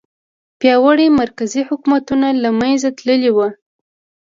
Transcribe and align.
پیاوړي 0.59 1.07
مرکزي 1.21 1.61
حکومتونه 1.69 2.27
له 2.43 2.49
منځه 2.59 2.89
تللي 2.97 3.31
وو. 3.35 3.47